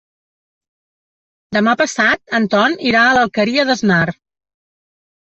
Demà 1.57 1.75
passat 1.81 2.33
en 2.37 2.47
Ton 2.53 2.77
irà 2.93 3.03
a 3.09 3.11
l'Alqueria 3.19 3.67
d'Asnar. 3.71 4.01